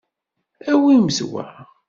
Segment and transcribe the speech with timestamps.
[0.71, 1.45] Awimt wa.